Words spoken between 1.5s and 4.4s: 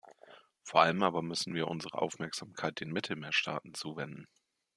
wir unsere Aufmerksamkeit den Mittelmeerstaaten zuwenden.